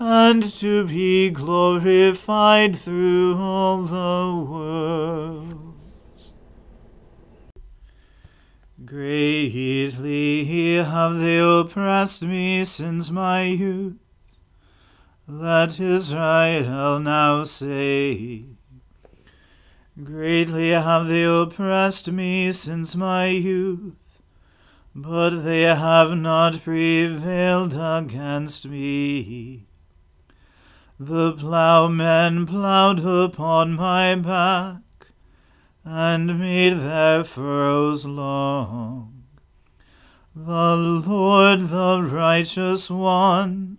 and 0.00 0.42
to 0.42 0.86
be 0.86 1.30
glorified 1.30 2.76
through 2.76 3.36
all 3.36 3.82
the 3.82 4.50
world. 4.50 5.74
Greatly 8.84 10.76
have 10.76 11.18
they 11.18 11.38
oppressed 11.38 12.22
me 12.22 12.64
since 12.64 13.10
my 13.10 13.42
youth. 13.42 13.96
Let 15.26 15.78
Israel 15.78 17.00
now 17.00 17.44
say, 17.44 18.46
Greatly 20.02 20.70
have 20.70 21.08
they 21.08 21.24
oppressed 21.24 22.10
me 22.12 22.52
since 22.52 22.94
my 22.94 23.26
youth, 23.26 24.22
but 24.94 25.42
they 25.42 25.62
have 25.62 26.16
not 26.16 26.62
prevailed 26.62 27.74
against 27.76 28.68
me. 28.68 29.67
The 31.00 31.32
ploughmen 31.32 32.44
ploughed 32.44 33.04
upon 33.04 33.74
my 33.74 34.16
back, 34.16 34.82
and 35.84 36.40
made 36.40 36.80
their 36.80 37.22
furrows 37.22 38.04
long. 38.04 39.22
The 40.34 40.76
Lord, 40.76 41.68
the 41.68 42.02
righteous 42.02 42.90
one, 42.90 43.78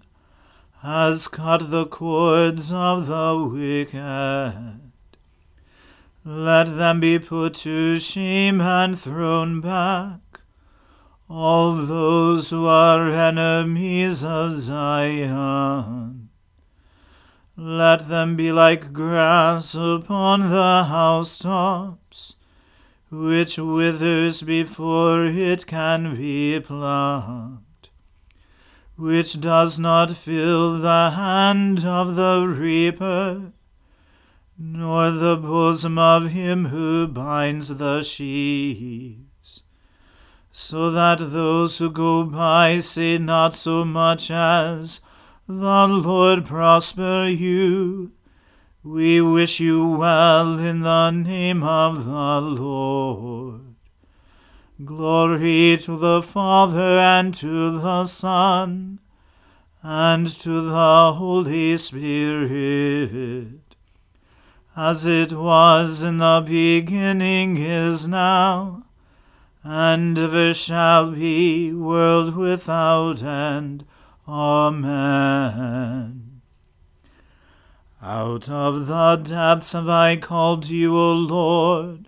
has 0.82 1.28
cut 1.28 1.70
the 1.70 1.86
cords 1.88 2.72
of 2.72 3.08
the 3.08 3.50
wicked. 3.52 4.80
Let 6.24 6.78
them 6.78 7.02
be 7.02 7.20
put 7.20 7.54
to 7.66 8.00
shame 8.00 8.62
and 8.62 8.98
thrown 8.98 9.60
back, 9.60 10.22
all 11.30 11.76
those 11.76 12.50
who 12.50 12.66
are 12.66 13.08
enemies 13.08 14.24
of 14.24 14.54
Zion. 14.54 16.19
Let 17.60 18.08
them 18.08 18.36
be 18.36 18.52
like 18.52 18.94
grass 18.94 19.76
upon 19.76 20.50
the 20.50 20.86
housetops, 20.86 22.36
which 23.12 23.58
withers 23.58 24.42
before 24.42 25.26
it 25.26 25.68
can 25.68 26.16
be 26.16 26.60
plucked 26.62 27.70
which 29.00 29.40
does 29.40 29.80
not 29.80 30.12
fill 30.12 30.78
the 30.78 31.12
hand 31.12 31.86
of 31.86 32.18
the 32.18 32.46
reaper, 32.46 33.54
nor 34.58 35.10
the 35.10 35.38
bosom 35.38 35.98
of 35.98 36.32
him 36.32 36.66
who 36.66 37.08
binds 37.08 37.70
the 37.78 38.02
sheaves, 38.02 39.64
so 40.52 40.92
that 40.92 41.32
those 41.32 41.78
who 41.78 41.90
go 41.90 42.26
by 42.26 42.78
say 42.82 43.18
not 43.18 43.54
so 43.54 43.86
much 43.86 44.30
as, 44.30 45.00
The 45.52 45.88
Lord 45.88 46.46
prosper 46.46 47.26
you. 47.26 48.12
We 48.84 49.20
wish 49.20 49.60
you 49.60 49.88
well 49.88 50.60
in 50.60 50.82
the 50.82 51.10
name 51.10 51.64
of 51.64 52.06
the 52.06 52.40
Lord. 52.40 53.74
Glory 54.86 55.76
to 55.82 55.98
the 55.98 56.22
Father 56.22 57.00
and 57.00 57.34
to 57.34 57.80
the 57.80 58.06
Son 58.06 59.00
and 59.82 60.28
to 60.28 60.62
the 60.62 61.14
Holy 61.14 61.78
Spirit, 61.78 63.76
as 64.78 65.08
it 65.08 65.34
was 65.34 66.04
in 66.04 66.18
the 66.18 66.44
beginning 66.46 67.58
is 67.58 68.08
now, 68.08 68.84
and 69.64 70.16
ever 70.16 70.54
shall 70.54 71.10
be, 71.10 71.74
world 71.74 72.36
without 72.36 73.24
end. 73.24 73.84
Amen. 74.32 76.20
Out 78.00 78.48
of 78.48 78.86
the 78.86 79.16
depths 79.16 79.72
have 79.72 79.90
I 79.90 80.18
called 80.18 80.62
to 80.64 80.76
you, 80.76 80.96
O 80.96 81.14
Lord. 81.14 82.08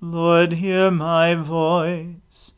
Lord, 0.00 0.54
hear 0.54 0.90
my 0.90 1.34
voice. 1.34 2.54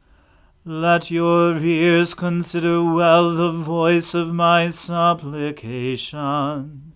Let 0.65 1.11
your 1.11 1.59
ears 1.59 2.15
consider 2.15 2.85
well 2.85 3.33
the 3.33 3.51
voice 3.51 4.15
of 4.15 4.33
my 4.33 4.69
supplication. 4.69 6.93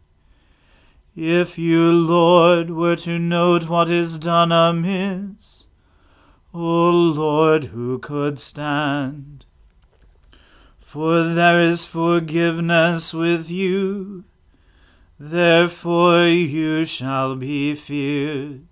If 1.17 1.59
you, 1.59 1.91
Lord, 1.91 2.71
were 2.71 2.95
to 2.97 3.19
note 3.19 3.69
what 3.69 3.91
is 3.91 4.19
done 4.19 4.53
amiss, 4.53 5.67
O 6.53 6.91
Lord, 6.91 7.65
who 7.67 7.99
could 7.99 8.39
stand? 8.39 9.34
For 10.95 11.25
there 11.25 11.61
is 11.61 11.85
forgiveness 11.85 13.13
with 13.13 13.51
you, 13.51 14.23
therefore 15.19 16.29
you 16.29 16.85
shall 16.85 17.35
be 17.35 17.75
feared. 17.75 18.69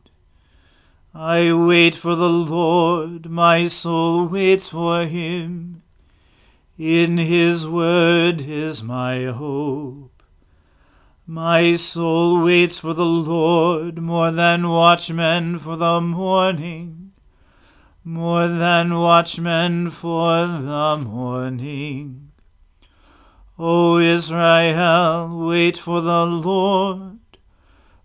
I 1.12 1.52
wait 1.52 1.96
for 1.96 2.14
the 2.14 2.28
Lord, 2.28 3.28
my 3.28 3.66
soul 3.66 4.28
waits 4.28 4.68
for 4.68 5.04
him. 5.04 5.82
In 6.78 7.18
his 7.18 7.66
word 7.66 8.42
is 8.42 8.84
my 8.84 9.24
hope. 9.24 10.22
My 11.26 11.74
soul 11.74 12.44
waits 12.44 12.78
for 12.78 12.94
the 12.94 13.04
Lord 13.04 13.98
more 13.98 14.30
than 14.30 14.68
watchmen 14.68 15.58
for 15.58 15.74
the 15.74 16.00
morning, 16.00 17.01
more 18.04 18.48
than 18.48 18.98
watchmen 18.98 19.88
for 19.90 20.46
the 20.46 20.96
morning. 20.96 22.32
O 23.58 23.98
Israel, 23.98 25.46
wait 25.46 25.76
for 25.76 26.00
the 26.00 26.26
Lord. 26.26 27.18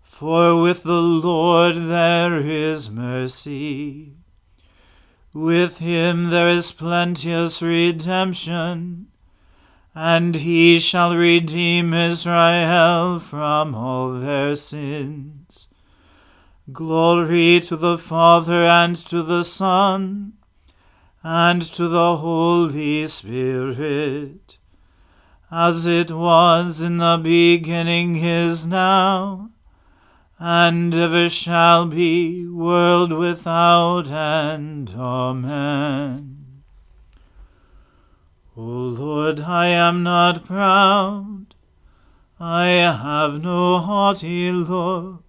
For 0.02 0.60
with 0.60 0.84
the 0.84 1.00
Lord 1.00 1.88
there 1.88 2.36
is 2.36 2.90
mercy. 2.90 4.12
With 5.32 5.78
him 5.78 6.24
there 6.24 6.48
is 6.48 6.72
plenteous 6.72 7.60
redemption, 7.60 9.08
and 9.94 10.34
he 10.34 10.78
shall 10.78 11.16
redeem 11.16 11.92
Israel 11.92 13.18
from 13.18 13.74
all 13.74 14.12
their 14.12 14.54
sins. 14.54 15.67
Glory 16.72 17.60
to 17.60 17.76
the 17.76 17.96
Father 17.96 18.64
and 18.64 18.94
to 18.94 19.22
the 19.22 19.42
Son 19.42 20.34
and 21.22 21.62
to 21.62 21.88
the 21.88 22.18
Holy 22.18 23.06
Spirit, 23.06 24.58
as 25.50 25.86
it 25.86 26.10
was 26.10 26.82
in 26.82 26.98
the 26.98 27.18
beginning 27.22 28.16
is 28.16 28.66
now 28.66 29.48
and 30.38 30.94
ever 30.94 31.30
shall 31.30 31.86
be, 31.86 32.46
world 32.46 33.12
without 33.12 34.10
end. 34.10 34.94
Amen. 34.94 36.62
O 38.54 38.60
Lord, 38.60 39.40
I 39.40 39.68
am 39.68 40.02
not 40.02 40.44
proud, 40.44 41.54
I 42.38 42.66
have 42.66 43.40
no 43.40 43.78
haughty 43.78 44.52
looks. 44.52 45.27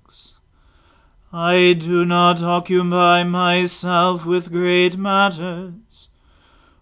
I 1.31 1.73
do 1.73 2.05
not 2.05 2.41
occupy 2.41 3.23
myself 3.23 4.25
with 4.25 4.51
great 4.51 4.97
matters, 4.97 6.09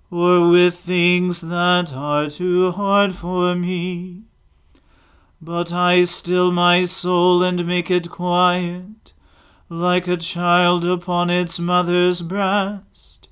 or 0.09 0.47
with 0.47 0.75
things 0.75 1.41
that 1.41 1.93
are 1.93 2.29
too 2.29 2.71
hard 2.71 3.15
for 3.15 3.55
me 3.55 4.23
but 5.41 5.71
I 5.71 6.05
still 6.05 6.51
my 6.51 6.83
soul 6.85 7.43
and 7.43 7.65
make 7.65 7.91
it 7.91 8.09
quiet, 8.09 9.13
like 9.69 10.07
a 10.07 10.17
child 10.17 10.83
upon 10.85 11.29
its 11.29 11.59
mother's 11.59 12.21
breast. 12.21 13.27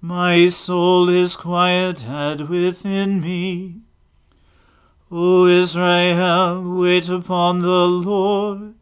My 0.00 0.48
soul 0.48 1.08
is 1.08 1.36
quieted 1.36 2.48
within 2.48 3.20
me. 3.20 3.80
O 5.10 5.46
Israel, 5.46 6.78
wait 6.78 7.08
upon 7.08 7.60
the 7.60 7.86
Lord, 7.86 8.81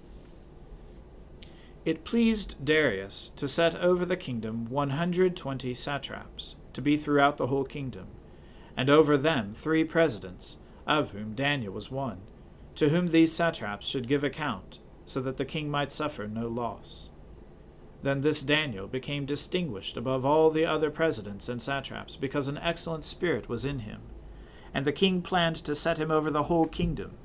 It 1.83 2.03
pleased 2.03 2.63
Darius 2.63 3.31
to 3.35 3.47
set 3.47 3.75
over 3.75 4.05
the 4.05 4.15
kingdom 4.15 4.65
one 4.69 4.91
hundred 4.91 5.35
twenty 5.35 5.73
satraps, 5.73 6.55
to 6.73 6.81
be 6.81 6.95
throughout 6.95 7.37
the 7.37 7.47
whole 7.47 7.65
kingdom 7.65 8.07
and 8.77 8.89
over 8.89 9.17
them 9.17 9.51
three 9.51 9.83
presidents, 9.83 10.57
of 10.87 11.11
whom 11.11 11.33
Daniel 11.33 11.73
was 11.73 11.91
one, 11.91 12.19
to 12.75 12.89
whom 12.89 13.07
these 13.07 13.33
satraps 13.33 13.85
should 13.87 14.07
give 14.07 14.23
account, 14.23 14.79
so 15.05 15.19
that 15.21 15.37
the 15.37 15.45
king 15.45 15.69
might 15.69 15.91
suffer 15.91 16.27
no 16.27 16.47
loss. 16.47 17.09
Then 18.01 18.21
this 18.21 18.41
Daniel 18.41 18.87
became 18.87 19.25
distinguished 19.25 19.97
above 19.97 20.25
all 20.25 20.49
the 20.49 20.65
other 20.65 20.89
presidents 20.89 21.49
and 21.49 21.61
satraps, 21.61 22.15
because 22.15 22.47
an 22.47 22.57
excellent 22.59 23.03
spirit 23.03 23.49
was 23.49 23.65
in 23.65 23.79
him, 23.79 24.01
and 24.73 24.85
the 24.85 24.91
king 24.93 25.21
planned 25.21 25.57
to 25.57 25.75
set 25.75 25.99
him 25.99 26.09
over 26.09 26.31
the 26.31 26.43
whole 26.43 26.65
kingdom. 26.65 27.17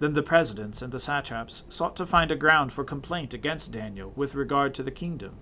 Then 0.00 0.14
the 0.14 0.22
presidents 0.22 0.82
and 0.82 0.92
the 0.92 0.98
satraps 0.98 1.64
sought 1.68 1.94
to 1.96 2.06
find 2.06 2.32
a 2.32 2.36
ground 2.36 2.72
for 2.72 2.84
complaint 2.84 3.32
against 3.32 3.72
Daniel 3.72 4.12
with 4.16 4.34
regard 4.34 4.74
to 4.74 4.82
the 4.82 4.90
kingdom, 4.90 5.36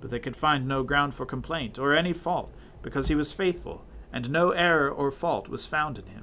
but 0.00 0.10
they 0.10 0.18
could 0.18 0.36
find 0.36 0.68
no 0.68 0.82
ground 0.82 1.14
for 1.14 1.26
complaint 1.26 1.78
or 1.78 1.94
any 1.94 2.12
fault, 2.12 2.52
because 2.82 3.08
he 3.08 3.14
was 3.14 3.32
faithful 3.32 3.84
and 4.14 4.30
no 4.30 4.52
error 4.52 4.88
or 4.88 5.10
fault 5.10 5.48
was 5.48 5.66
found 5.66 5.98
in 5.98 6.06
him. 6.06 6.22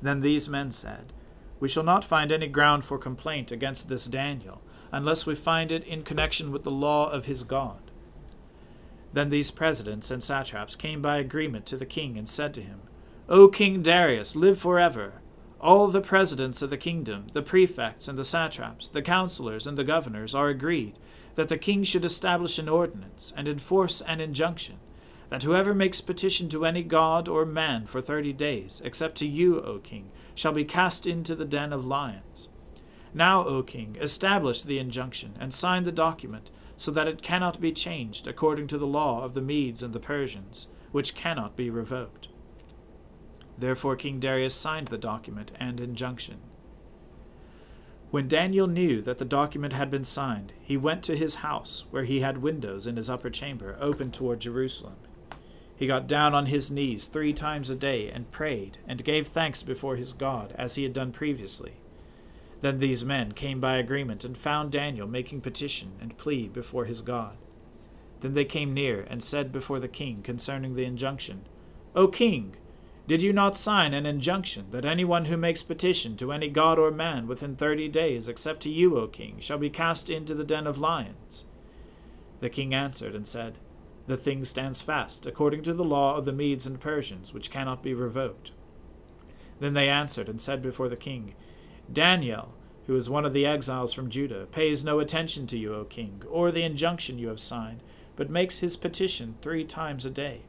Then 0.00 0.20
these 0.20 0.48
men 0.48 0.70
said, 0.70 1.12
We 1.60 1.68
shall 1.68 1.82
not 1.82 2.02
find 2.02 2.32
any 2.32 2.48
ground 2.48 2.82
for 2.84 2.96
complaint 2.96 3.52
against 3.52 3.90
this 3.90 4.06
Daniel, 4.06 4.62
unless 4.90 5.26
we 5.26 5.34
find 5.34 5.70
it 5.70 5.84
in 5.84 6.02
connection 6.02 6.50
with 6.50 6.64
the 6.64 6.70
law 6.70 7.10
of 7.10 7.26
his 7.26 7.42
God. 7.42 7.90
Then 9.12 9.28
these 9.28 9.50
presidents 9.50 10.10
and 10.10 10.22
satraps 10.22 10.76
came 10.76 11.02
by 11.02 11.18
agreement 11.18 11.66
to 11.66 11.76
the 11.76 11.84
king 11.84 12.16
and 12.16 12.26
said 12.26 12.54
to 12.54 12.62
him, 12.62 12.80
O 13.28 13.48
King 13.48 13.82
Darius, 13.82 14.34
live 14.34 14.58
forever. 14.58 15.20
All 15.60 15.88
the 15.88 16.00
presidents 16.00 16.60
of 16.60 16.70
the 16.70 16.76
kingdom, 16.76 17.28
the 17.32 17.42
prefects 17.42 18.08
and 18.08 18.18
the 18.18 18.24
satraps, 18.24 18.88
the 18.88 19.02
counselors 19.02 19.66
and 19.66 19.78
the 19.78 19.84
governors 19.84 20.34
are 20.34 20.48
agreed 20.48 20.98
that 21.34 21.48
the 21.48 21.58
king 21.58 21.82
should 21.82 22.04
establish 22.04 22.58
an 22.58 22.68
ordinance 22.68 23.32
and 23.36 23.48
enforce 23.48 24.00
an 24.02 24.20
injunction 24.20 24.76
that 25.28 25.42
whoever 25.42 25.74
makes 25.74 26.00
petition 26.00 26.48
to 26.48 26.64
any 26.64 26.82
god 26.82 27.28
or 27.28 27.44
man 27.44 27.86
for 27.86 28.00
thirty 28.00 28.32
days, 28.32 28.80
except 28.84 29.16
to 29.16 29.26
you, 29.26 29.60
O 29.62 29.78
king, 29.78 30.10
shall 30.34 30.52
be 30.52 30.64
cast 30.64 31.06
into 31.06 31.34
the 31.34 31.44
den 31.44 31.72
of 31.72 31.86
lions. 31.86 32.48
Now, 33.12 33.44
O 33.44 33.62
king, 33.62 33.96
establish 34.00 34.62
the 34.62 34.78
injunction, 34.78 35.34
and 35.40 35.52
sign 35.52 35.84
the 35.84 35.92
document, 35.92 36.50
so 36.76 36.90
that 36.92 37.08
it 37.08 37.22
cannot 37.22 37.60
be 37.60 37.72
changed 37.72 38.26
according 38.26 38.66
to 38.68 38.78
the 38.78 38.86
law 38.86 39.24
of 39.24 39.34
the 39.34 39.40
Medes 39.40 39.82
and 39.82 39.92
the 39.92 40.00
Persians, 40.00 40.68
which 40.92 41.14
cannot 41.14 41.56
be 41.56 41.70
revoked. 41.70 42.28
Therefore 43.58 43.96
King 43.96 44.20
Darius 44.20 44.54
signed 44.54 44.88
the 44.88 44.98
document 44.98 45.52
and 45.58 45.80
injunction. 45.80 46.38
When 48.10 48.28
Daniel 48.28 48.66
knew 48.66 49.02
that 49.02 49.18
the 49.18 49.24
document 49.24 49.72
had 49.72 49.90
been 49.90 50.04
signed, 50.04 50.52
he 50.62 50.76
went 50.76 51.02
to 51.04 51.16
his 51.16 51.36
house, 51.36 51.84
where 51.90 52.04
he 52.04 52.20
had 52.20 52.38
windows 52.38 52.86
in 52.86 52.96
his 52.96 53.10
upper 53.10 53.30
chamber 53.30 53.76
open 53.80 54.10
toward 54.10 54.40
Jerusalem. 54.40 54.96
He 55.74 55.86
got 55.86 56.06
down 56.06 56.34
on 56.34 56.46
his 56.46 56.70
knees 56.70 57.06
three 57.06 57.32
times 57.32 57.68
a 57.68 57.76
day 57.76 58.08
and 58.10 58.30
prayed 58.30 58.78
and 58.86 59.04
gave 59.04 59.26
thanks 59.26 59.62
before 59.62 59.96
his 59.96 60.12
God, 60.12 60.54
as 60.56 60.76
he 60.76 60.84
had 60.84 60.92
done 60.92 61.12
previously. 61.12 61.74
Then 62.60 62.78
these 62.78 63.04
men 63.04 63.32
came 63.32 63.60
by 63.60 63.76
agreement 63.76 64.24
and 64.24 64.36
found 64.36 64.72
Daniel 64.72 65.06
making 65.06 65.42
petition 65.42 65.92
and 66.00 66.16
plea 66.16 66.48
before 66.48 66.86
his 66.86 67.02
God. 67.02 67.36
Then 68.20 68.32
they 68.32 68.46
came 68.46 68.72
near 68.72 69.02
and 69.10 69.22
said 69.22 69.52
before 69.52 69.78
the 69.78 69.88
king 69.88 70.22
concerning 70.22 70.74
the 70.74 70.86
injunction, 70.86 71.42
O 71.94 72.08
king, 72.08 72.56
did 73.06 73.22
you 73.22 73.32
not 73.32 73.56
sign 73.56 73.94
an 73.94 74.04
injunction 74.04 74.66
that 74.70 74.84
anyone 74.84 75.26
who 75.26 75.36
makes 75.36 75.62
petition 75.62 76.16
to 76.16 76.32
any 76.32 76.48
god 76.48 76.78
or 76.78 76.90
man 76.90 77.28
within 77.28 77.54
thirty 77.54 77.88
days, 77.88 78.26
except 78.26 78.60
to 78.60 78.70
you, 78.70 78.98
O 78.98 79.06
king, 79.06 79.36
shall 79.38 79.58
be 79.58 79.70
cast 79.70 80.10
into 80.10 80.34
the 80.34 80.44
den 80.44 80.66
of 80.66 80.78
lions? 80.78 81.44
The 82.40 82.50
king 82.50 82.74
answered 82.74 83.14
and 83.14 83.26
said, 83.26 83.58
The 84.06 84.16
thing 84.16 84.44
stands 84.44 84.82
fast, 84.82 85.24
according 85.24 85.62
to 85.62 85.72
the 85.72 85.84
law 85.84 86.16
of 86.16 86.24
the 86.24 86.32
Medes 86.32 86.66
and 86.66 86.80
Persians, 86.80 87.32
which 87.32 87.50
cannot 87.50 87.82
be 87.82 87.94
revoked. 87.94 88.50
Then 89.60 89.74
they 89.74 89.88
answered 89.88 90.28
and 90.28 90.40
said 90.40 90.60
before 90.60 90.88
the 90.88 90.96
king, 90.96 91.34
Daniel, 91.90 92.54
who 92.86 92.96
is 92.96 93.08
one 93.08 93.24
of 93.24 93.32
the 93.32 93.46
exiles 93.46 93.92
from 93.92 94.10
Judah, 94.10 94.46
pays 94.46 94.84
no 94.84 94.98
attention 94.98 95.46
to 95.48 95.58
you, 95.58 95.74
O 95.74 95.84
king, 95.84 96.22
or 96.28 96.50
the 96.50 96.62
injunction 96.62 97.18
you 97.18 97.28
have 97.28 97.40
signed, 97.40 97.82
but 98.16 98.30
makes 98.30 98.58
his 98.58 98.76
petition 98.76 99.36
three 99.40 99.64
times 99.64 100.04
a 100.04 100.10
day. 100.10 100.42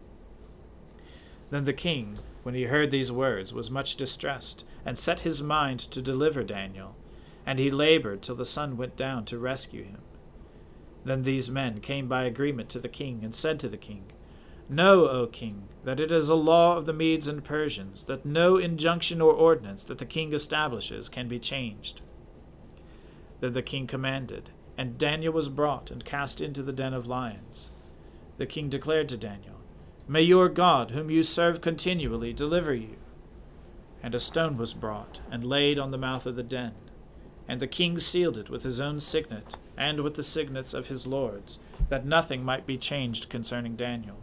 Then 1.50 1.64
the 1.64 1.74
king, 1.74 2.20
when 2.48 2.56
he 2.56 2.64
heard 2.64 2.92
these 2.92 3.12
words, 3.12 3.54
was 3.54 3.70
much 3.70 3.98
distressed, 3.98 4.64
and 4.86 4.98
set 4.98 5.20
his 5.20 5.44
mind 5.44 5.82
to 5.82 6.02
deliver 6.02 6.46
Daniel, 6.46 6.96
and 7.46 7.60
he 7.60 7.70
labored 7.70 8.22
till 8.22 8.38
the 8.38 8.46
sun 8.46 8.78
went 8.78 8.96
down 8.96 9.26
to 9.26 9.38
rescue 9.38 9.84
him. 9.84 10.00
Then 11.04 11.24
these 11.24 11.52
men 11.52 11.82
came 11.82 12.08
by 12.08 12.24
agreement 12.24 12.70
to 12.70 12.80
the 12.80 12.88
king, 12.88 13.20
and 13.22 13.36
said 13.36 13.60
to 13.60 13.68
the 13.68 13.76
king, 13.76 14.06
Know, 14.70 15.10
O 15.10 15.28
king, 15.28 15.64
that 15.84 16.00
it 16.00 16.10
is 16.10 16.30
a 16.30 16.36
law 16.36 16.78
of 16.78 16.86
the 16.86 16.94
Medes 16.94 17.28
and 17.28 17.44
Persians, 17.44 18.06
that 18.06 18.26
no 18.26 18.56
injunction 18.56 19.20
or 19.20 19.34
ordinance 19.34 19.84
that 19.84 19.98
the 19.98 20.06
king 20.06 20.32
establishes 20.32 21.10
can 21.10 21.28
be 21.28 21.40
changed. 21.40 22.00
Then 23.42 23.52
the 23.52 23.62
king 23.62 23.88
commanded, 23.88 24.52
and 24.78 24.98
Daniel 24.98 25.34
was 25.34 25.50
brought 25.50 25.92
and 25.92 26.06
cast 26.06 26.40
into 26.40 26.64
the 26.64 26.72
den 26.72 26.94
of 26.94 27.08
lions. 27.08 27.72
The 28.38 28.46
king 28.46 28.70
declared 28.70 29.10
to 29.10 29.18
Daniel, 29.18 29.56
May 30.10 30.22
your 30.22 30.48
God, 30.48 30.92
whom 30.92 31.10
you 31.10 31.22
serve 31.22 31.60
continually, 31.60 32.32
deliver 32.32 32.74
you. 32.74 32.96
And 34.02 34.16
a 34.16 34.22
stone 34.22 34.56
was 34.56 34.74
brought, 34.74 35.20
and 35.30 35.44
laid 35.44 35.78
on 35.78 35.92
the 35.92 35.98
mouth 35.98 36.26
of 36.26 36.38
the 36.38 36.44
den. 36.44 36.74
And 37.46 37.60
the 37.60 37.68
king 37.68 38.00
sealed 38.00 38.38
it 38.38 38.50
with 38.50 38.64
his 38.64 38.80
own 38.80 39.02
signet, 39.02 39.58
and 39.76 40.00
with 40.00 40.14
the 40.14 40.24
signets 40.24 40.74
of 40.74 40.88
his 40.88 41.06
lords, 41.06 41.60
that 41.90 42.06
nothing 42.06 42.46
might 42.46 42.66
be 42.66 42.78
changed 42.78 43.28
concerning 43.28 43.76
Daniel. 43.76 44.18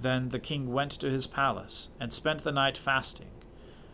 Then 0.00 0.30
the 0.30 0.38
king 0.38 0.72
went 0.72 0.92
to 0.92 1.10
his 1.10 1.26
palace, 1.26 1.90
and 2.00 2.10
spent 2.10 2.42
the 2.42 2.52
night 2.52 2.78
fasting. 2.78 3.30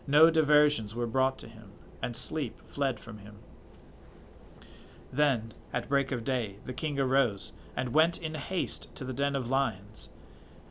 No 0.07 0.29
diversions 0.29 0.95
were 0.95 1.07
brought 1.07 1.37
to 1.39 1.49
him, 1.49 1.71
and 2.01 2.15
sleep 2.15 2.61
fled 2.65 2.97
from 2.97 3.17
him. 3.17 3.39
Then, 5.11 5.53
at 5.73 5.89
break 5.89 6.13
of 6.13 6.23
day, 6.23 6.57
the 6.65 6.73
king 6.73 6.97
arose, 6.97 7.51
and 7.75 7.93
went 7.93 8.17
in 8.17 8.35
haste 8.35 8.87
to 8.95 9.03
the 9.03 9.13
den 9.13 9.35
of 9.35 9.49
lions. 9.49 10.09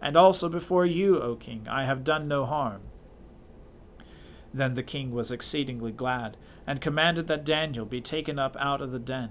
and 0.00 0.16
also 0.16 0.48
before 0.48 0.86
you, 0.86 1.20
O 1.20 1.36
king, 1.36 1.66
I 1.68 1.84
have 1.84 2.04
done 2.04 2.28
no 2.28 2.44
harm. 2.44 2.82
Then 4.52 4.74
the 4.74 4.82
king 4.82 5.12
was 5.12 5.30
exceedingly 5.32 5.92
glad, 5.92 6.36
and 6.66 6.80
commanded 6.80 7.26
that 7.26 7.44
Daniel 7.44 7.84
be 7.84 8.00
taken 8.00 8.38
up 8.38 8.56
out 8.58 8.80
of 8.80 8.90
the 8.90 8.98
den. 8.98 9.30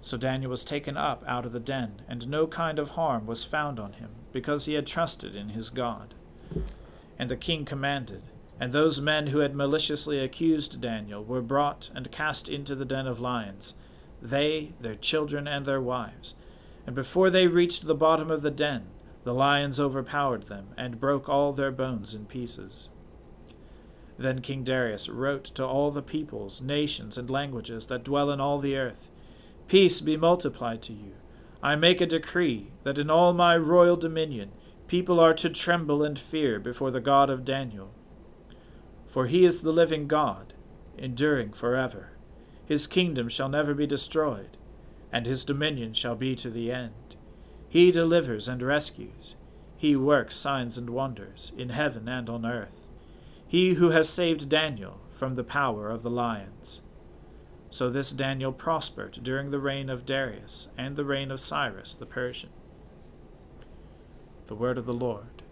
So 0.00 0.16
Daniel 0.16 0.50
was 0.50 0.64
taken 0.64 0.96
up 0.96 1.24
out 1.26 1.46
of 1.46 1.52
the 1.52 1.60
den, 1.60 2.02
and 2.08 2.28
no 2.28 2.46
kind 2.46 2.78
of 2.78 2.90
harm 2.90 3.26
was 3.26 3.44
found 3.44 3.80
on 3.80 3.94
him, 3.94 4.10
because 4.32 4.66
he 4.66 4.74
had 4.74 4.86
trusted 4.86 5.34
in 5.34 5.50
his 5.50 5.70
God. 5.70 6.14
And 7.18 7.30
the 7.30 7.36
king 7.36 7.64
commanded, 7.64 8.22
and 8.60 8.72
those 8.72 9.00
men 9.00 9.28
who 9.28 9.38
had 9.38 9.54
maliciously 9.54 10.18
accused 10.18 10.80
Daniel 10.80 11.24
were 11.24 11.42
brought 11.42 11.90
and 11.94 12.12
cast 12.12 12.48
into 12.48 12.74
the 12.74 12.84
den 12.84 13.06
of 13.06 13.20
lions, 13.20 13.74
they, 14.22 14.72
their 14.80 14.94
children, 14.94 15.48
and 15.48 15.66
their 15.66 15.80
wives. 15.80 16.34
And 16.86 16.94
before 16.94 17.30
they 17.30 17.46
reached 17.46 17.86
the 17.86 17.94
bottom 17.94 18.30
of 18.30 18.42
the 18.42 18.50
den, 18.50 18.86
the 19.26 19.34
lions 19.34 19.80
overpowered 19.80 20.44
them, 20.44 20.68
and 20.76 21.00
broke 21.00 21.28
all 21.28 21.52
their 21.52 21.72
bones 21.72 22.14
in 22.14 22.24
pieces. 22.26 22.90
Then 24.16 24.40
King 24.40 24.62
Darius 24.62 25.08
wrote 25.08 25.46
to 25.56 25.66
all 25.66 25.90
the 25.90 26.00
peoples, 26.00 26.60
nations, 26.60 27.18
and 27.18 27.28
languages 27.28 27.88
that 27.88 28.04
dwell 28.04 28.30
in 28.30 28.40
all 28.40 28.60
the 28.60 28.76
earth 28.76 29.10
Peace 29.66 30.00
be 30.00 30.16
multiplied 30.16 30.80
to 30.82 30.92
you. 30.92 31.14
I 31.60 31.74
make 31.74 32.00
a 32.00 32.06
decree 32.06 32.70
that 32.84 33.00
in 33.00 33.10
all 33.10 33.32
my 33.32 33.56
royal 33.56 33.96
dominion 33.96 34.52
people 34.86 35.18
are 35.18 35.34
to 35.34 35.50
tremble 35.50 36.04
and 36.04 36.16
fear 36.16 36.60
before 36.60 36.92
the 36.92 37.00
God 37.00 37.28
of 37.28 37.44
Daniel. 37.44 37.90
For 39.08 39.26
he 39.26 39.44
is 39.44 39.62
the 39.62 39.72
living 39.72 40.06
God, 40.06 40.52
enduring 40.96 41.52
forever. 41.52 42.10
His 42.64 42.86
kingdom 42.86 43.28
shall 43.28 43.48
never 43.48 43.74
be 43.74 43.88
destroyed, 43.88 44.56
and 45.10 45.26
his 45.26 45.44
dominion 45.44 45.94
shall 45.94 46.14
be 46.14 46.36
to 46.36 46.48
the 46.48 46.70
end. 46.70 46.92
He 47.76 47.92
delivers 47.92 48.48
and 48.48 48.62
rescues. 48.62 49.36
He 49.76 49.96
works 49.96 50.34
signs 50.34 50.78
and 50.78 50.88
wonders 50.88 51.52
in 51.58 51.68
heaven 51.68 52.08
and 52.08 52.30
on 52.30 52.46
earth. 52.46 52.88
He 53.46 53.74
who 53.74 53.90
has 53.90 54.08
saved 54.08 54.48
Daniel 54.48 54.98
from 55.10 55.34
the 55.34 55.44
power 55.44 55.90
of 55.90 56.02
the 56.02 56.08
lions. 56.08 56.80
So 57.68 57.90
this 57.90 58.12
Daniel 58.12 58.50
prospered 58.50 59.18
during 59.22 59.50
the 59.50 59.58
reign 59.58 59.90
of 59.90 60.06
Darius 60.06 60.68
and 60.78 60.96
the 60.96 61.04
reign 61.04 61.30
of 61.30 61.38
Cyrus 61.38 61.92
the 61.92 62.06
Persian. 62.06 62.48
The 64.46 64.54
word 64.54 64.78
of 64.78 64.86
the 64.86 64.94
Lord. 64.94 65.42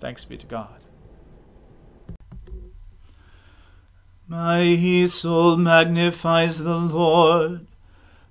Thanks 0.00 0.24
be 0.24 0.38
to 0.38 0.46
God. 0.46 0.84
My 4.26 5.04
soul 5.04 5.58
magnifies 5.58 6.60
the 6.60 6.78
Lord. 6.78 7.66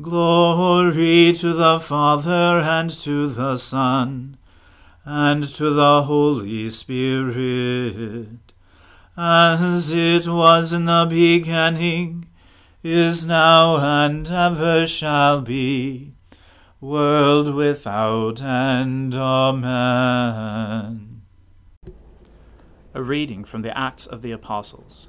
Glory 0.00 1.32
to 1.34 1.52
the 1.52 1.78
Father 1.78 2.58
and 2.58 2.90
to 2.90 3.28
the 3.28 3.56
Son 3.56 4.36
and 5.04 5.44
to 5.44 5.70
the 5.70 6.02
Holy 6.02 6.68
Spirit, 6.68 8.52
as 9.16 9.92
it 9.92 10.26
was 10.26 10.72
in 10.72 10.86
the 10.86 11.06
beginning, 11.08 12.26
is 12.82 13.24
now, 13.24 13.76
and 13.76 14.28
ever 14.28 14.84
shall 14.84 15.40
be, 15.40 16.14
world 16.80 17.54
without 17.54 18.42
end. 18.42 19.14
Amen. 19.14 20.42
A 22.92 23.00
reading 23.00 23.44
from 23.44 23.62
the 23.62 23.78
Acts 23.78 24.06
of 24.06 24.22
the 24.22 24.32
Apostles. 24.32 25.08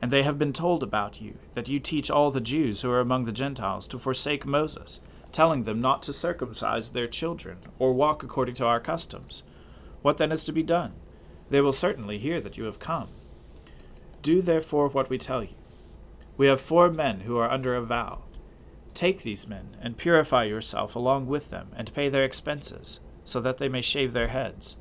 and 0.00 0.10
they 0.10 0.22
have 0.22 0.38
been 0.38 0.52
told 0.52 0.82
about 0.82 1.20
you, 1.20 1.38
that 1.54 1.68
you 1.68 1.78
teach 1.78 2.10
all 2.10 2.30
the 2.30 2.40
Jews 2.40 2.80
who 2.80 2.90
are 2.90 3.00
among 3.00 3.24
the 3.24 3.32
Gentiles 3.32 3.86
to 3.88 3.98
forsake 3.98 4.46
Moses 4.46 5.00
telling 5.32 5.64
them 5.64 5.80
not 5.80 6.02
to 6.02 6.12
circumcise 6.12 6.90
their 6.90 7.06
children, 7.06 7.58
or 7.78 7.92
walk 7.92 8.22
according 8.22 8.54
to 8.56 8.66
our 8.66 8.80
customs. 8.80 9.42
What 10.02 10.16
then 10.16 10.32
is 10.32 10.44
to 10.44 10.52
be 10.52 10.62
done? 10.62 10.92
They 11.50 11.60
will 11.60 11.72
certainly 11.72 12.18
hear 12.18 12.40
that 12.40 12.56
you 12.56 12.64
have 12.64 12.78
come. 12.78 13.08
Do 14.22 14.42
therefore 14.42 14.88
what 14.88 15.10
we 15.10 15.18
tell 15.18 15.42
you. 15.42 15.54
We 16.36 16.46
have 16.46 16.60
four 16.60 16.90
men 16.90 17.20
who 17.20 17.36
are 17.38 17.50
under 17.50 17.74
a 17.74 17.82
vow. 17.82 18.20
Take 18.94 19.22
these 19.22 19.46
men, 19.46 19.76
and 19.80 19.96
purify 19.96 20.44
yourself 20.44 20.96
along 20.96 21.26
with 21.26 21.50
them, 21.50 21.68
and 21.76 21.94
pay 21.94 22.08
their 22.08 22.24
expenses, 22.24 23.00
so 23.24 23.40
that 23.40 23.58
they 23.58 23.68
may 23.68 23.82
shave 23.82 24.12
their 24.12 24.28
heads. 24.28 24.76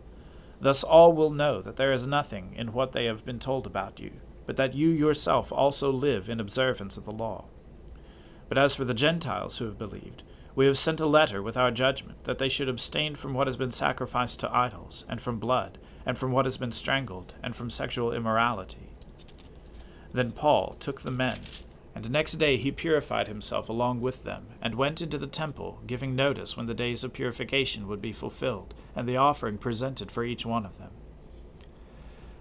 Thus 0.59 0.83
all 0.83 1.13
will 1.13 1.29
know 1.29 1.61
that 1.61 1.75
there 1.75 1.91
is 1.91 2.07
nothing 2.07 2.53
in 2.55 2.73
what 2.73 2.91
they 2.91 3.05
have 3.05 3.25
been 3.25 3.39
told 3.39 3.65
about 3.65 3.99
you, 3.99 4.11
but 4.49 4.57
that 4.57 4.73
you 4.73 4.89
yourself 4.89 5.51
also 5.51 5.91
live 5.91 6.27
in 6.27 6.39
observance 6.39 6.97
of 6.97 7.05
the 7.05 7.11
law. 7.11 7.45
But 8.47 8.57
as 8.57 8.73
for 8.73 8.83
the 8.83 8.95
Gentiles 8.95 9.59
who 9.59 9.65
have 9.65 9.77
believed, 9.77 10.23
we 10.55 10.65
have 10.65 10.75
sent 10.75 10.99
a 10.99 11.05
letter 11.05 11.43
with 11.43 11.55
our 11.55 11.69
judgment 11.69 12.23
that 12.23 12.39
they 12.39 12.49
should 12.49 12.67
abstain 12.67 13.13
from 13.13 13.35
what 13.35 13.45
has 13.45 13.57
been 13.57 13.69
sacrificed 13.69 14.39
to 14.39 14.51
idols, 14.51 15.05
and 15.07 15.21
from 15.21 15.37
blood, 15.37 15.77
and 16.03 16.17
from 16.17 16.31
what 16.31 16.45
has 16.45 16.57
been 16.57 16.71
strangled, 16.71 17.35
and 17.43 17.55
from 17.55 17.69
sexual 17.69 18.11
immorality. 18.11 18.89
Then 20.13 20.31
Paul 20.31 20.75
took 20.79 21.01
the 21.01 21.11
men, 21.11 21.37
and 21.93 22.09
next 22.09 22.39
day 22.39 22.57
he 22.57 22.71
purified 22.71 23.27
himself 23.27 23.69
along 23.69 24.01
with 24.01 24.23
them, 24.23 24.47
and 24.63 24.73
went 24.73 24.99
into 24.99 25.19
the 25.19 25.27
temple, 25.27 25.79
giving 25.85 26.15
notice 26.15 26.57
when 26.57 26.65
the 26.65 26.73
days 26.73 27.03
of 27.03 27.13
purification 27.13 27.87
would 27.87 28.01
be 28.01 28.13
fulfilled, 28.13 28.73
and 28.95 29.07
the 29.07 29.17
offering 29.17 29.59
presented 29.59 30.09
for 30.09 30.23
each 30.23 30.43
one 30.43 30.65
of 30.65 30.79
them. 30.79 30.89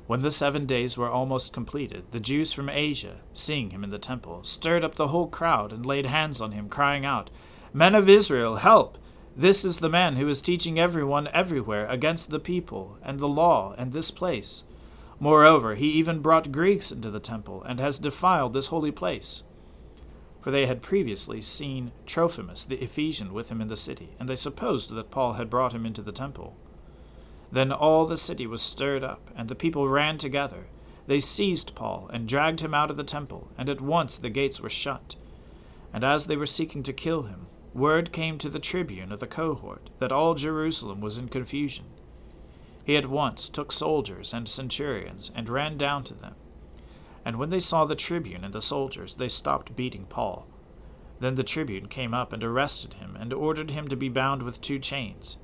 When 0.08 0.22
the 0.22 0.30
seven 0.30 0.64
days 0.64 0.96
were 0.96 1.10
almost 1.10 1.52
completed, 1.52 2.04
the 2.12 2.18
Jews 2.18 2.54
from 2.54 2.70
Asia, 2.70 3.16
seeing 3.34 3.72
him 3.72 3.84
in 3.84 3.90
the 3.90 3.98
temple, 3.98 4.42
stirred 4.42 4.82
up 4.82 4.94
the 4.94 5.08
whole 5.08 5.26
crowd 5.26 5.70
and 5.70 5.84
laid 5.84 6.06
hands 6.06 6.40
on 6.40 6.52
him, 6.52 6.70
crying 6.70 7.04
out, 7.04 7.28
Men 7.74 7.94
of 7.94 8.08
Israel, 8.08 8.56
help! 8.56 8.96
This 9.36 9.66
is 9.66 9.80
the 9.80 9.90
man 9.90 10.16
who 10.16 10.26
is 10.26 10.40
teaching 10.40 10.80
everyone 10.80 11.28
everywhere 11.34 11.84
against 11.88 12.30
the 12.30 12.40
people 12.40 12.96
and 13.02 13.20
the 13.20 13.28
law 13.28 13.74
and 13.76 13.92
this 13.92 14.10
place. 14.10 14.64
Moreover, 15.20 15.74
he 15.74 15.88
even 15.88 16.20
brought 16.20 16.52
Greeks 16.52 16.90
into 16.90 17.10
the 17.10 17.20
temple 17.20 17.62
and 17.64 17.78
has 17.78 17.98
defiled 17.98 18.54
this 18.54 18.68
holy 18.68 18.90
place. 18.90 19.42
For 20.40 20.50
they 20.50 20.64
had 20.64 20.80
previously 20.80 21.42
seen 21.42 21.92
Trophimus 22.06 22.64
the 22.64 22.82
Ephesian 22.82 23.34
with 23.34 23.50
him 23.50 23.60
in 23.60 23.68
the 23.68 23.76
city, 23.76 24.16
and 24.18 24.26
they 24.26 24.36
supposed 24.36 24.88
that 24.88 25.10
Paul 25.10 25.34
had 25.34 25.50
brought 25.50 25.74
him 25.74 25.84
into 25.84 26.00
the 26.00 26.12
temple. 26.12 26.56
Then 27.50 27.72
all 27.72 28.06
the 28.06 28.16
city 28.16 28.46
was 28.46 28.60
stirred 28.60 29.02
up, 29.02 29.30
and 29.34 29.48
the 29.48 29.54
people 29.54 29.88
ran 29.88 30.18
together. 30.18 30.66
They 31.06 31.20
seized 31.20 31.74
Paul 31.74 32.10
and 32.12 32.28
dragged 32.28 32.60
him 32.60 32.74
out 32.74 32.90
of 32.90 32.96
the 32.96 33.04
temple, 33.04 33.48
and 33.56 33.68
at 33.68 33.80
once 33.80 34.16
the 34.16 34.28
gates 34.28 34.60
were 34.60 34.68
shut. 34.68 35.16
And 35.92 36.04
as 36.04 36.26
they 36.26 36.36
were 36.36 36.46
seeking 36.46 36.82
to 36.82 36.92
kill 36.92 37.22
him, 37.22 37.46
word 37.72 38.12
came 38.12 38.36
to 38.38 38.50
the 38.50 38.58
tribune 38.58 39.12
of 39.12 39.20
the 39.20 39.26
cohort 39.26 39.88
that 39.98 40.12
all 40.12 40.34
Jerusalem 40.34 41.00
was 41.00 41.16
in 41.16 41.28
confusion. 41.28 41.86
He 42.84 42.96
at 42.96 43.06
once 43.06 43.48
took 43.48 43.72
soldiers 43.72 44.34
and 44.34 44.48
centurions 44.48 45.30
and 45.34 45.48
ran 45.48 45.78
down 45.78 46.04
to 46.04 46.14
them. 46.14 46.34
And 47.24 47.36
when 47.36 47.50
they 47.50 47.60
saw 47.60 47.84
the 47.84 47.96
tribune 47.96 48.44
and 48.44 48.54
the 48.54 48.62
soldiers, 48.62 49.16
they 49.16 49.28
stopped 49.28 49.76
beating 49.76 50.06
Paul. 50.06 50.46
Then 51.20 51.34
the 51.34 51.42
tribune 51.42 51.88
came 51.88 52.14
up 52.14 52.32
and 52.32 52.44
arrested 52.44 52.94
him, 52.94 53.16
and 53.18 53.32
ordered 53.32 53.70
him 53.70 53.88
to 53.88 53.96
be 53.96 54.08
bound 54.08 54.42
with 54.42 54.60
two 54.60 54.78
chains. 54.78 55.36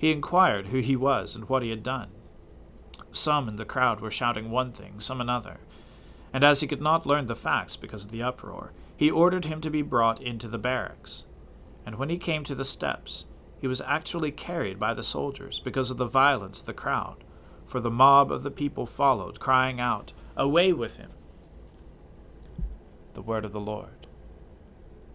He 0.00 0.10
inquired 0.10 0.68
who 0.68 0.78
he 0.78 0.96
was 0.96 1.36
and 1.36 1.48
what 1.48 1.62
he 1.62 1.70
had 1.70 1.82
done. 1.82 2.08
Some 3.12 3.48
in 3.48 3.56
the 3.56 3.64
crowd 3.64 4.00
were 4.00 4.10
shouting 4.10 4.50
one 4.50 4.72
thing, 4.72 4.98
some 4.98 5.20
another. 5.20 5.58
And 6.32 6.42
as 6.42 6.60
he 6.60 6.66
could 6.66 6.80
not 6.80 7.06
learn 7.06 7.26
the 7.26 7.36
facts 7.36 7.76
because 7.76 8.04
of 8.04 8.10
the 8.10 8.22
uproar, 8.22 8.72
he 8.96 9.10
ordered 9.10 9.44
him 9.44 9.60
to 9.60 9.70
be 9.70 9.82
brought 9.82 10.20
into 10.20 10.48
the 10.48 10.58
barracks 10.58 11.24
and 11.86 11.98
when 11.98 12.08
he 12.08 12.18
came 12.18 12.44
to 12.44 12.54
the 12.54 12.64
steps, 12.64 13.24
he 13.58 13.66
was 13.66 13.80
actually 13.80 14.30
carried 14.30 14.78
by 14.78 14.94
the 14.94 15.02
soldiers 15.02 15.60
because 15.60 15.90
of 15.90 15.96
the 15.96 16.06
violence 16.06 16.60
of 16.60 16.66
the 16.66 16.72
crowd, 16.72 17.24
for 17.66 17.80
the 17.80 17.90
mob 17.90 18.30
of 18.30 18.42
the 18.42 18.50
people 18.50 18.86
followed, 18.86 19.40
crying 19.40 19.80
out, 19.80 20.12
Away 20.36 20.72
with 20.72 20.96
him! 20.96 21.10
The 23.14 23.22
word 23.22 23.44
of 23.44 23.52
the 23.52 23.60
Lord. 23.60 24.06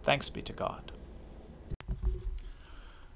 Thanks 0.03 0.29
be 0.29 0.41
to 0.43 0.53
God. 0.53 0.91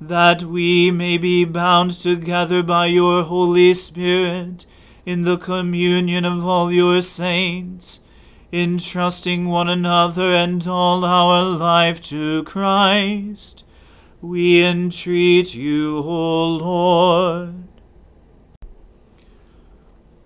that 0.00 0.42
we 0.42 0.90
may 0.90 1.16
be 1.16 1.44
bound 1.44 1.90
together 1.90 2.62
by 2.62 2.86
your 2.86 3.22
Holy 3.22 3.72
Spirit 3.74 4.66
in 5.06 5.22
the 5.22 5.38
communion 5.38 6.24
of 6.24 6.44
all 6.44 6.72
your 6.72 7.00
saints, 7.00 8.00
entrusting 8.52 9.46
one 9.46 9.68
another 9.68 10.34
and 10.34 10.66
all 10.66 11.04
our 11.04 11.42
life 11.42 12.00
to 12.00 12.42
Christ. 12.44 13.64
We 14.20 14.64
entreat 14.64 15.54
you, 15.54 15.98
O 15.98 16.46
Lord. 16.56 17.54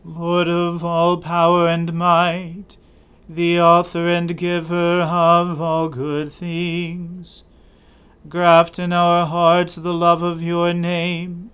Lord 0.02 0.48
of 0.48 0.83
all 0.83 1.18
power 1.18 1.68
and 1.68 1.92
might, 1.92 2.76
the 3.28 3.61
author 3.61 4.09
and 4.09 4.37
giver 4.37 5.00
of 5.02 5.61
all 5.61 5.88
good 5.88 6.33
things, 6.33 7.44
graft 8.28 8.78
in 8.78 8.92
our 8.92 9.26
hearts 9.26 9.76
the 9.76 9.94
love 9.94 10.22
of 10.22 10.42
your 10.42 10.74
name, 10.74 11.50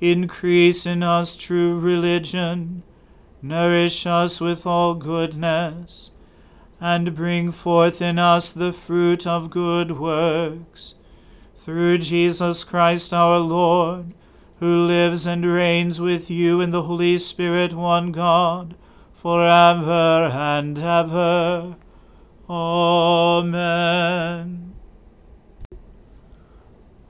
increase 0.00 0.86
in 0.86 1.02
us 1.02 1.36
true 1.36 1.78
religion, 1.78 2.82
nourish 3.42 4.06
us 4.06 4.40
with 4.40 4.66
all 4.66 4.94
goodness, 4.94 6.10
and 6.80 7.14
bring 7.14 7.50
forth 7.50 8.00
in 8.00 8.18
us 8.18 8.50
the 8.50 8.72
fruit 8.72 9.26
of 9.26 9.50
good 9.50 9.90
works. 9.98 10.94
Through 11.56 11.98
Jesus 11.98 12.64
Christ 12.64 13.12
our 13.12 13.38
Lord, 13.38 14.14
who 14.60 14.86
lives 14.86 15.26
and 15.26 15.44
reigns 15.44 16.00
with 16.00 16.30
you 16.30 16.60
in 16.60 16.70
the 16.70 16.84
Holy 16.84 17.18
Spirit, 17.18 17.74
one 17.74 18.12
God, 18.12 18.74
for 19.12 19.42
ever 19.44 20.30
and 20.32 20.78
ever. 20.78 21.76
Amen. 22.48 23.58